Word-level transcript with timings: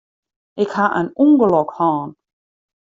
Ik 0.63 0.71
ha 0.75 0.85
in 0.99 1.07
ûngelok 1.23 1.69
hân. 1.77 2.09